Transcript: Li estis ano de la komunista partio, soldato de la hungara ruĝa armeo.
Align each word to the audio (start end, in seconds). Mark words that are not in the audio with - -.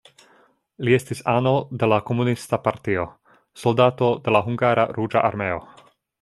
Li 0.87 0.95
estis 0.99 1.19
ano 1.33 1.51
de 1.83 1.89
la 1.93 1.99
komunista 2.07 2.59
partio, 2.69 3.05
soldato 3.65 4.11
de 4.29 4.35
la 4.37 4.43
hungara 4.49 4.89
ruĝa 4.99 5.25
armeo. 5.31 5.63